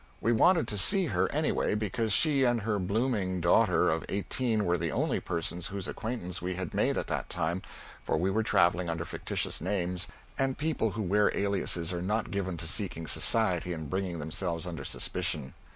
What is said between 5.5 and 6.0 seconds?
whose